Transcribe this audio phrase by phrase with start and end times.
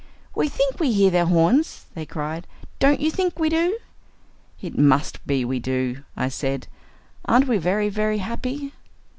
[0.33, 2.47] "We think we hear their horns," they cried.
[2.79, 3.77] "Don't you think we do?"
[4.59, 6.65] "It must be we do," I said.
[7.25, 8.71] "Aren't we very, very happy?"